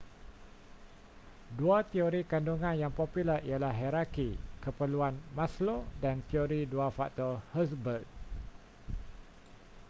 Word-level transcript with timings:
dua 1.59 1.77
teori 1.91 2.21
kandungan 2.31 2.73
yang 2.81 2.89
popular 2.99 3.37
ialah 3.49 3.69
hierarki 3.79 4.29
keperluan 4.63 5.13
maslow 5.37 5.79
dan 6.03 6.15
teori 6.29 6.61
dua 6.73 6.87
faktor 6.97 7.33
hertzberg 7.53 8.01